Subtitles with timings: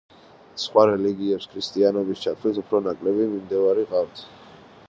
[0.61, 4.29] სხვა რელიგიებს, ქრისტიანობის ჩათვლით, უფრო ნაკლები მიმდევარი ყავთ.